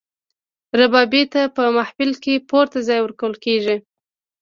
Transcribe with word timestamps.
ربابي 0.79 1.23
ته 1.33 1.41
په 1.55 1.63
محفل 1.77 2.11
کې 2.23 2.45
پورته 2.49 2.79
ځای 2.87 2.99
ورکول 3.01 3.33
کیږي. 3.45 3.77